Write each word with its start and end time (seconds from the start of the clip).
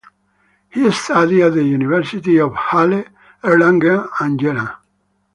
He 0.71 0.89
studied 0.89 1.43
at 1.43 1.53
the 1.53 1.63
universities 1.63 2.39
of 2.39 2.55
Halle, 2.55 3.05
Erlangen 3.43 4.09
and 4.19 4.39
Jena. 4.39 4.77